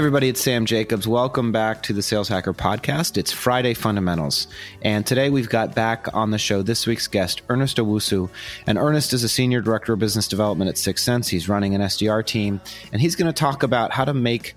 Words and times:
everybody, 0.00 0.30
it's 0.30 0.40
Sam 0.40 0.64
Jacobs. 0.64 1.06
Welcome 1.06 1.52
back 1.52 1.82
to 1.82 1.92
the 1.92 2.00
Sales 2.00 2.26
Hacker 2.26 2.54
Podcast. 2.54 3.18
It's 3.18 3.30
Friday 3.30 3.74
Fundamentals. 3.74 4.46
And 4.80 5.06
today 5.06 5.28
we've 5.28 5.50
got 5.50 5.74
back 5.74 6.06
on 6.14 6.30
the 6.30 6.38
show 6.38 6.62
this 6.62 6.86
week's 6.86 7.06
guest, 7.06 7.42
Ernest 7.50 7.76
Owusu. 7.76 8.30
And 8.66 8.78
Ernest 8.78 9.12
is 9.12 9.24
a 9.24 9.28
Senior 9.28 9.60
Director 9.60 9.92
of 9.92 9.98
Business 9.98 10.26
Development 10.26 10.70
at 10.70 10.76
6sense. 10.76 11.28
He's 11.28 11.50
running 11.50 11.74
an 11.74 11.82
SDR 11.82 12.24
team, 12.24 12.62
and 12.94 13.02
he's 13.02 13.14
going 13.14 13.26
to 13.26 13.38
talk 13.38 13.62
about 13.62 13.92
how 13.92 14.06
to 14.06 14.14
make 14.14 14.54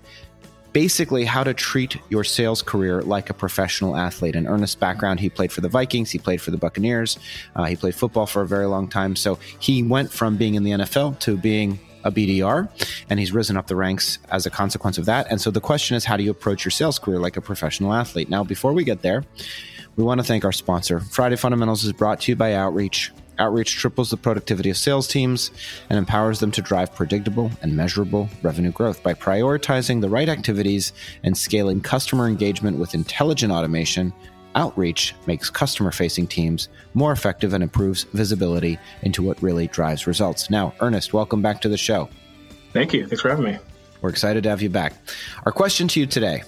basically 0.72 1.26
how 1.26 1.44
to 1.44 1.52
treat 1.52 1.98
your 2.08 2.24
sales 2.24 2.62
career 2.62 3.02
like 3.02 3.28
a 3.28 3.34
professional 3.34 3.98
athlete. 3.98 4.36
In 4.36 4.46
Ernest's 4.46 4.76
background, 4.76 5.20
he 5.20 5.28
played 5.28 5.52
for 5.52 5.60
the 5.60 5.68
Vikings, 5.68 6.10
he 6.10 6.18
played 6.18 6.40
for 6.40 6.52
the 6.52 6.56
Buccaneers, 6.56 7.18
uh, 7.54 7.64
he 7.64 7.76
played 7.76 7.94
football 7.94 8.24
for 8.24 8.40
a 8.40 8.46
very 8.46 8.66
long 8.66 8.88
time. 8.88 9.14
So 9.14 9.38
he 9.58 9.82
went 9.82 10.10
from 10.10 10.38
being 10.38 10.54
in 10.54 10.62
the 10.62 10.70
NFL 10.70 11.18
to 11.18 11.36
being 11.36 11.80
a 12.04 12.12
BDR, 12.12 12.68
and 13.10 13.18
he's 13.18 13.32
risen 13.32 13.56
up 13.56 13.66
the 13.66 13.76
ranks 13.76 14.18
as 14.30 14.46
a 14.46 14.50
consequence 14.50 14.98
of 14.98 15.06
that. 15.06 15.26
And 15.30 15.40
so 15.40 15.50
the 15.50 15.60
question 15.60 15.96
is, 15.96 16.04
how 16.04 16.16
do 16.16 16.22
you 16.22 16.30
approach 16.30 16.64
your 16.64 16.70
sales 16.70 16.98
career 16.98 17.18
like 17.18 17.36
a 17.36 17.40
professional 17.40 17.92
athlete? 17.92 18.28
Now, 18.28 18.44
before 18.44 18.72
we 18.72 18.84
get 18.84 19.02
there, 19.02 19.24
we 19.96 20.04
want 20.04 20.20
to 20.20 20.26
thank 20.26 20.44
our 20.44 20.52
sponsor. 20.52 21.00
Friday 21.00 21.36
Fundamentals 21.36 21.84
is 21.84 21.92
brought 21.92 22.20
to 22.22 22.32
you 22.32 22.36
by 22.36 22.54
Outreach. 22.54 23.12
Outreach 23.38 23.74
triples 23.74 24.10
the 24.10 24.16
productivity 24.16 24.70
of 24.70 24.76
sales 24.76 25.08
teams 25.08 25.50
and 25.90 25.98
empowers 25.98 26.38
them 26.38 26.52
to 26.52 26.62
drive 26.62 26.94
predictable 26.94 27.50
and 27.62 27.76
measurable 27.76 28.28
revenue 28.42 28.70
growth 28.70 29.02
by 29.02 29.12
prioritizing 29.14 30.00
the 30.00 30.08
right 30.08 30.28
activities 30.28 30.92
and 31.24 31.36
scaling 31.36 31.80
customer 31.80 32.28
engagement 32.28 32.78
with 32.78 32.94
intelligent 32.94 33.52
automation 33.52 34.12
Outreach 34.54 35.14
makes 35.26 35.50
customer 35.50 35.90
facing 35.90 36.26
teams 36.26 36.68
more 36.94 37.12
effective 37.12 37.52
and 37.52 37.62
improves 37.62 38.04
visibility 38.12 38.78
into 39.02 39.22
what 39.22 39.42
really 39.42 39.66
drives 39.66 40.06
results. 40.06 40.50
Now, 40.50 40.74
Ernest, 40.80 41.12
welcome 41.12 41.42
back 41.42 41.60
to 41.62 41.68
the 41.68 41.76
show. 41.76 42.08
Thank 42.72 42.92
you. 42.92 43.06
Thanks 43.06 43.22
for 43.22 43.30
having 43.30 43.44
me. 43.44 43.58
We're 44.00 44.10
excited 44.10 44.42
to 44.44 44.50
have 44.50 44.62
you 44.62 44.70
back. 44.70 44.92
Our 45.46 45.52
question 45.52 45.88
to 45.88 46.00
you 46.00 46.06
today 46.06 46.42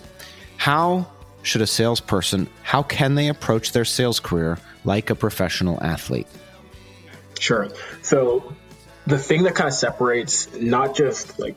How 0.56 1.06
should 1.42 1.62
a 1.62 1.66
salesperson, 1.66 2.48
how 2.62 2.82
can 2.82 3.14
they 3.14 3.28
approach 3.28 3.72
their 3.72 3.84
sales 3.84 4.20
career 4.20 4.58
like 4.84 5.10
a 5.10 5.14
professional 5.14 5.82
athlete? 5.82 6.26
Sure. 7.38 7.68
So, 8.02 8.52
the 9.06 9.18
thing 9.18 9.44
that 9.44 9.54
kind 9.54 9.68
of 9.68 9.74
separates 9.74 10.52
not 10.54 10.96
just 10.96 11.38
like 11.38 11.56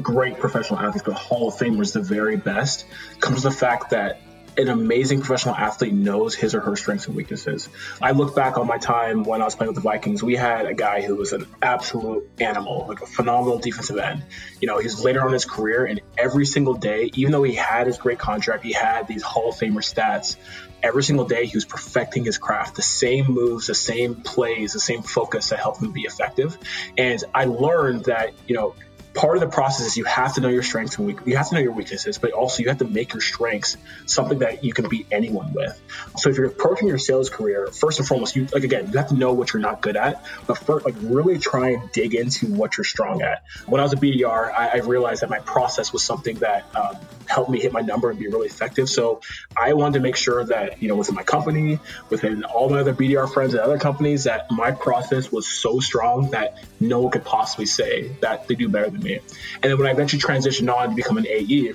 great 0.00 0.38
professional 0.38 0.78
athletes, 0.78 1.04
but 1.04 1.14
Hall 1.14 1.48
of 1.48 1.54
Famers, 1.54 1.92
the 1.92 2.00
very 2.00 2.36
best, 2.36 2.86
comes 3.20 3.42
the 3.42 3.50
fact 3.50 3.90
that 3.90 4.20
an 4.56 4.68
amazing 4.68 5.20
professional 5.20 5.54
athlete 5.54 5.92
knows 5.92 6.34
his 6.34 6.54
or 6.54 6.60
her 6.60 6.76
strengths 6.76 7.06
and 7.06 7.16
weaknesses. 7.16 7.68
I 8.00 8.12
look 8.12 8.36
back 8.36 8.58
on 8.58 8.66
my 8.66 8.78
time 8.78 9.24
when 9.24 9.42
I 9.42 9.44
was 9.44 9.54
playing 9.54 9.68
with 9.68 9.76
the 9.76 9.82
Vikings. 9.82 10.22
We 10.22 10.36
had 10.36 10.66
a 10.66 10.74
guy 10.74 11.02
who 11.02 11.16
was 11.16 11.32
an 11.32 11.46
absolute 11.60 12.28
animal, 12.40 12.86
like 12.88 13.00
a 13.00 13.06
phenomenal 13.06 13.58
defensive 13.58 13.98
end. 13.98 14.22
You 14.60 14.68
know, 14.68 14.78
he's 14.78 15.02
later 15.02 15.20
on 15.22 15.28
in 15.28 15.32
his 15.32 15.44
career, 15.44 15.84
and 15.84 16.00
every 16.16 16.46
single 16.46 16.74
day, 16.74 17.10
even 17.14 17.32
though 17.32 17.42
he 17.42 17.54
had 17.54 17.86
his 17.86 17.98
great 17.98 18.18
contract, 18.18 18.64
he 18.64 18.72
had 18.72 19.08
these 19.08 19.22
Hall 19.22 19.50
of 19.50 19.56
Famer 19.56 19.76
stats. 19.76 20.36
Every 20.82 21.02
single 21.02 21.24
day, 21.24 21.46
he 21.46 21.56
was 21.56 21.64
perfecting 21.64 22.24
his 22.24 22.36
craft, 22.36 22.76
the 22.76 22.82
same 22.82 23.26
moves, 23.26 23.68
the 23.68 23.74
same 23.74 24.16
plays, 24.16 24.74
the 24.74 24.80
same 24.80 25.02
focus 25.02 25.48
that 25.48 25.58
helped 25.58 25.82
him 25.82 25.92
be 25.92 26.02
effective. 26.02 26.58
And 26.98 27.22
I 27.34 27.46
learned 27.46 28.04
that, 28.04 28.34
you 28.46 28.54
know, 28.54 28.74
part 29.14 29.36
of 29.36 29.40
the 29.40 29.48
process 29.48 29.86
is 29.86 29.96
you 29.96 30.04
have 30.04 30.34
to 30.34 30.40
know 30.40 30.48
your 30.48 30.62
strengths 30.62 30.98
and 30.98 31.06
weak, 31.06 31.18
you 31.24 31.36
have 31.36 31.48
to 31.48 31.54
know 31.54 31.60
your 31.60 31.72
weaknesses, 31.72 32.18
but 32.18 32.32
also 32.32 32.62
you 32.62 32.68
have 32.68 32.78
to 32.78 32.84
make 32.84 33.14
your 33.14 33.20
strengths 33.20 33.76
something 34.06 34.40
that 34.40 34.64
you 34.64 34.72
can 34.72 34.88
beat 34.88 35.06
anyone 35.12 35.52
with. 35.52 35.80
So 36.16 36.30
if 36.30 36.36
you're 36.36 36.46
approaching 36.46 36.88
your 36.88 36.98
sales 36.98 37.30
career, 37.30 37.68
first 37.68 38.00
and 38.00 38.08
foremost, 38.08 38.34
you 38.34 38.46
like 38.52 38.64
again, 38.64 38.90
you 38.90 38.98
have 38.98 39.08
to 39.08 39.14
know 39.14 39.32
what 39.32 39.52
you're 39.52 39.62
not 39.62 39.80
good 39.80 39.96
at, 39.96 40.24
but 40.46 40.58
first, 40.58 40.84
like 40.84 40.96
really 41.00 41.38
try 41.38 41.70
and 41.70 41.92
dig 41.92 42.14
into 42.14 42.52
what 42.52 42.76
you're 42.76 42.84
strong 42.84 43.22
at. 43.22 43.44
When 43.66 43.80
I 43.80 43.84
was 43.84 43.92
a 43.92 43.96
BDR, 43.96 44.52
I, 44.52 44.68
I 44.68 44.76
realized 44.78 45.22
that 45.22 45.30
my 45.30 45.38
process 45.38 45.92
was 45.92 46.02
something 46.02 46.36
that 46.38 46.64
um, 46.74 46.96
helped 47.28 47.50
me 47.50 47.60
hit 47.60 47.72
my 47.72 47.80
number 47.80 48.10
and 48.10 48.18
be 48.18 48.26
really 48.26 48.48
effective. 48.48 48.88
So 48.88 49.20
I 49.56 49.72
wanted 49.74 49.94
to 49.94 50.00
make 50.00 50.16
sure 50.16 50.44
that 50.44 50.82
you 50.82 50.88
know 50.88 50.96
within 50.96 51.14
my 51.14 51.22
company, 51.22 51.78
within 52.10 52.42
all 52.44 52.68
my 52.68 52.80
other 52.80 52.94
BDR 52.94 53.32
friends 53.32 53.54
and 53.54 53.62
other 53.62 53.78
companies, 53.78 54.24
that 54.24 54.50
my 54.50 54.72
process 54.72 55.30
was 55.30 55.46
so 55.46 55.78
strong 55.78 56.30
that 56.30 56.58
no 56.80 57.00
one 57.00 57.12
could 57.12 57.24
possibly 57.24 57.66
say 57.66 58.08
that 58.20 58.48
they 58.48 58.56
do 58.56 58.68
better 58.68 58.90
than 58.90 59.03
me. 59.04 59.14
And 59.16 59.62
then 59.62 59.78
when 59.78 59.86
I 59.86 59.90
eventually 59.90 60.20
transitioned 60.20 60.74
on 60.74 60.90
to 60.90 60.94
become 60.96 61.18
an 61.18 61.26
AE, 61.26 61.74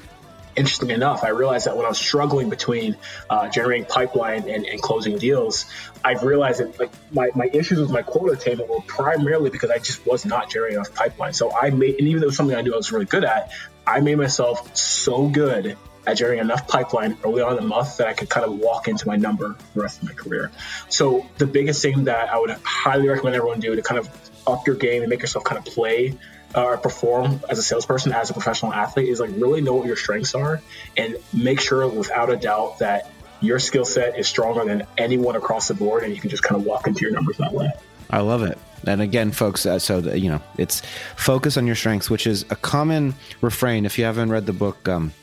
interestingly 0.56 0.94
enough, 0.94 1.24
I 1.24 1.30
realized 1.30 1.68
that 1.68 1.78
when 1.78 1.86
I 1.86 1.90
was 1.90 1.98
struggling 1.98 2.50
between 2.50 2.98
uh, 3.30 3.48
generating 3.50 3.86
pipeline 3.86 4.50
and, 4.50 4.66
and, 4.66 4.82
closing 4.82 5.18
deals, 5.18 5.66
I've 6.04 6.24
realized 6.24 6.60
that 6.60 6.80
like 6.80 6.92
my, 7.12 7.30
my 7.36 7.50
issues 7.54 7.80
with 7.80 7.92
my 7.92 8.02
quota 8.02 8.34
attainment 8.34 8.70
were 8.70 8.82
primarily 8.82 9.50
because 9.50 9.70
I 9.70 9.78
just 9.78 10.06
was 10.06 10.26
not 10.26 10.50
generating 10.50 10.78
enough 10.78 10.94
pipeline. 10.94 11.34
So 11.34 11.56
I 11.56 11.70
made, 11.70 11.96
and 12.00 12.08
even 12.08 12.20
though 12.20 12.26
it 12.26 12.28
was 12.28 12.38
something 12.38 12.58
I 12.58 12.62
knew 12.62 12.74
I 12.74 12.78
was 12.78 12.92
really 12.92 13.06
good 13.06 13.24
at, 13.24 13.52
I 13.88 14.02
made 14.02 14.18
myself 14.18 14.76
so 14.76 15.30
good 15.30 15.78
generating 16.18 16.44
enough 16.44 16.68
pipeline 16.68 17.18
early 17.24 17.42
on 17.42 17.52
in 17.52 17.64
the 17.64 17.68
month 17.68 17.98
that 17.98 18.08
I 18.08 18.14
could 18.14 18.30
kind 18.30 18.46
of 18.46 18.54
walk 18.54 18.88
into 18.88 19.08
my 19.08 19.16
number 19.16 19.54
for 19.54 19.74
the 19.76 19.82
rest 19.82 20.02
of 20.02 20.08
my 20.08 20.14
career. 20.14 20.52
So 20.90 21.26
the 21.38 21.48
biggest 21.48 21.82
thing 21.82 22.06
that 22.06 22.30
I 22.30 22.40
would 22.40 22.52
highly 22.64 23.08
recommend 23.08 23.36
everyone 23.36 23.60
do 23.60 23.76
to 23.76 23.82
kind 23.82 24.00
of 24.00 24.10
up 24.48 24.66
your 24.68 24.76
game 24.76 25.02
and 25.02 25.10
make 25.10 25.22
yourself 25.22 25.44
kind 25.44 25.58
of 25.58 25.66
play 25.66 26.18
or 26.56 26.78
perform 26.78 27.42
as 27.50 27.60
a 27.60 27.64
salesperson, 27.64 28.12
as 28.12 28.30
a 28.30 28.34
professional 28.34 28.74
athlete, 28.74 29.08
is 29.08 29.20
like 29.20 29.30
really 29.34 29.62
know 29.62 29.76
what 29.76 29.86
your 29.86 29.96
strengths 29.96 30.34
are 30.34 30.62
and 30.98 31.16
make 31.34 31.60
sure 31.60 31.88
without 31.88 32.32
a 32.32 32.38
doubt 32.38 32.80
that 32.80 33.12
your 33.42 33.60
skill 33.60 33.86
set 33.86 34.18
is 34.18 34.28
stronger 34.28 34.66
than 34.66 34.86
anyone 34.98 35.36
across 35.36 35.68
the 35.68 35.74
board, 35.74 36.04
and 36.04 36.14
you 36.14 36.20
can 36.20 36.30
just 36.30 36.44
kind 36.44 36.60
of 36.60 36.66
walk 36.66 36.88
into 36.88 37.02
your 37.02 37.12
numbers 37.12 37.38
that 37.38 37.54
way. 37.54 37.72
I 38.10 38.20
love 38.20 38.44
it. 38.44 38.58
And 38.86 39.02
again, 39.02 39.32
folks, 39.32 39.66
uh, 39.66 39.80
so 39.80 40.02
the, 40.02 40.20
you 40.20 40.30
know, 40.30 40.42
it's 40.58 40.82
focus 41.16 41.58
on 41.58 41.68
your 41.68 41.76
strengths, 41.76 42.10
which 42.10 42.26
is 42.26 42.44
a 42.50 42.56
common 42.56 43.14
refrain. 43.42 43.86
If 43.86 43.98
you 43.98 44.06
haven't 44.06 44.30
read 44.30 44.46
the 44.46 44.54
book, 44.54 44.88
um, 44.90 45.14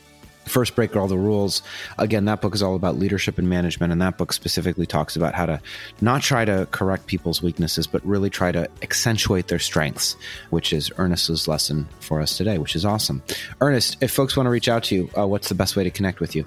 First 0.47 0.75
Break 0.75 0.95
All 0.95 1.07
the 1.07 1.17
Rules. 1.17 1.61
Again, 1.97 2.25
that 2.25 2.41
book 2.41 2.55
is 2.55 2.63
all 2.63 2.75
about 2.75 2.97
leadership 2.97 3.37
and 3.37 3.49
management, 3.49 3.91
and 3.91 4.01
that 4.01 4.17
book 4.17 4.33
specifically 4.33 4.85
talks 4.85 5.15
about 5.15 5.33
how 5.33 5.45
to 5.45 5.61
not 6.01 6.21
try 6.21 6.45
to 6.45 6.67
correct 6.71 7.07
people's 7.07 7.41
weaknesses, 7.41 7.87
but 7.87 8.05
really 8.05 8.29
try 8.29 8.51
to 8.51 8.69
accentuate 8.81 9.47
their 9.47 9.59
strengths, 9.59 10.15
which 10.49 10.73
is 10.73 10.91
Ernest's 10.97 11.47
lesson 11.47 11.87
for 11.99 12.21
us 12.21 12.37
today, 12.37 12.57
which 12.57 12.75
is 12.75 12.85
awesome. 12.85 13.21
Ernest, 13.61 13.97
if 14.01 14.11
folks 14.11 14.35
want 14.35 14.47
to 14.47 14.51
reach 14.51 14.69
out 14.69 14.85
to 14.85 14.95
you, 14.95 15.09
uh, 15.17 15.27
what's 15.27 15.49
the 15.49 15.55
best 15.55 15.75
way 15.75 15.83
to 15.83 15.91
connect 15.91 16.19
with 16.19 16.35
you? 16.35 16.45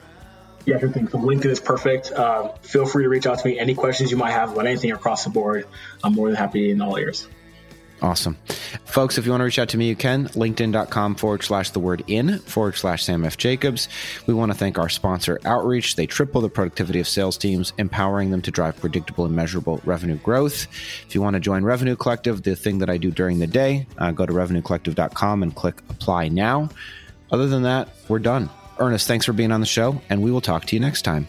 Yeah, 0.67 0.79
sure 0.79 0.91
thing. 0.91 1.09
So 1.09 1.19
LinkedIn 1.19 1.47
is 1.47 1.61
perfect. 1.61 2.13
Uh, 2.13 2.53
feel 2.61 2.87
free 2.87 3.05
to 3.05 3.09
reach 3.09 3.27
out 3.27 3.39
to 3.39 3.49
me. 3.49 3.59
Any 3.59 3.75
questions 3.75 4.11
you 4.11 4.17
might 4.17 4.33
have 4.33 4.53
about 4.53 4.67
anything 4.67 4.93
across 4.93 5.25
the 5.25 5.31
board, 5.31 5.67
I'm 6.05 6.15
more 6.15 6.29
than 6.29 6.37
happy 6.37 6.71
in 6.71 6.81
all 6.83 6.99
ears. 6.99 7.27
Awesome. 8.03 8.37
Folks, 8.87 9.19
if 9.19 9.27
you 9.27 9.31
want 9.31 9.43
to 9.43 9.45
reach 9.45 9.59
out 9.59 9.69
to 9.71 9.79
me, 9.79 9.89
you 9.89 9.97
can. 9.97 10.29
LinkedIn.com 10.29 11.17
forward 11.17 11.43
slash 11.43 11.71
the 11.71 11.81
word 11.81 12.03
in 12.07 12.39
forward 12.39 12.77
slash 12.77 13.05
Sam 13.05 13.25
F. 13.25 13.37
Jacobs. 13.37 13.89
We 14.27 14.33
want 14.33 14.51
to 14.53 14.57
thank 14.57 14.79
our 14.79 14.89
sponsor, 14.89 15.39
Outreach. 15.45 15.97
They 15.97 16.07
triple 16.07 16.41
the 16.41 16.49
productivity 16.49 16.99
of 17.01 17.09
sales 17.09 17.37
teams, 17.37 17.73
empowering 17.77 18.31
them 18.31 18.41
to 18.43 18.51
drive 18.51 18.79
predictable 18.81 19.27
and 19.27 19.37
measurable 19.37 19.81
revenue 19.85 20.17
growth. 20.17 20.67
If 21.07 21.15
you 21.15 21.21
want 21.21 21.35
to 21.35 21.41
join 21.41 21.63
Revenue 21.63 21.97
Collective, 21.97 22.43
the 22.43 22.57
thing 22.57 22.79
that 22.79 22.89
I 22.89 22.97
do 22.97 23.11
during 23.11 23.39
the 23.39 23.47
day, 23.47 23.87
uh, 23.99 24.13
go 24.13 24.25
to 24.25 24.33
revenuecollective.com 24.33 25.43
and 25.43 25.55
click 25.55 25.81
apply 25.91 26.29
now. 26.29 26.71
Other 27.31 27.49
than 27.49 27.63
that, 27.65 27.89
we're 28.09 28.19
done. 28.19 28.49
Ernest, 28.79 29.07
thanks 29.07 29.27
for 29.27 29.35
being 29.35 29.53
on 29.53 29.61
the 29.61 29.67
show, 29.67 30.01
and 30.09 30.23
we 30.23 30.31
will 30.31 30.41
talk 30.41 30.65
to 30.67 30.77
you 30.77 30.81
next 30.81 31.03
time. 31.03 31.29